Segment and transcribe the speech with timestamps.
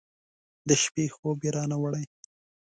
[0.67, 2.05] د شپې خوب یې رانه وړی